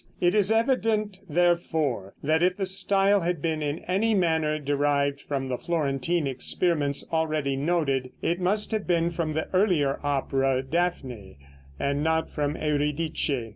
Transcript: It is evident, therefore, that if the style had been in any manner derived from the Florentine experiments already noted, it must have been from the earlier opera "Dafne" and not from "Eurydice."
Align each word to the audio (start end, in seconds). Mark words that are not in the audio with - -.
It 0.19 0.33
is 0.33 0.51
evident, 0.51 1.19
therefore, 1.29 2.15
that 2.23 2.41
if 2.41 2.57
the 2.57 2.65
style 2.65 3.21
had 3.21 3.39
been 3.39 3.61
in 3.61 3.77
any 3.85 4.15
manner 4.15 4.57
derived 4.57 5.21
from 5.21 5.47
the 5.47 5.59
Florentine 5.59 6.25
experiments 6.25 7.05
already 7.13 7.55
noted, 7.55 8.11
it 8.19 8.41
must 8.41 8.71
have 8.71 8.87
been 8.87 9.11
from 9.11 9.33
the 9.33 9.47
earlier 9.53 9.99
opera 10.03 10.63
"Dafne" 10.63 11.37
and 11.79 12.03
not 12.03 12.31
from 12.31 12.57
"Eurydice." 12.57 13.29